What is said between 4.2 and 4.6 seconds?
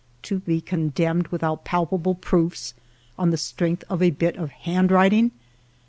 of